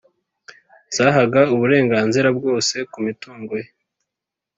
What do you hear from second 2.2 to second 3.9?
bwose kumitungoye